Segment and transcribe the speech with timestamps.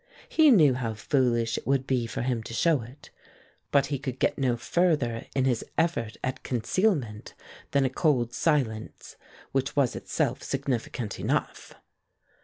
[0.29, 3.11] He knew how foolish it would be for him to show it,
[3.69, 7.35] but he could get no further in his effort at concealment
[7.69, 9.15] than a cold silence
[9.51, 11.75] which was itself significant enough.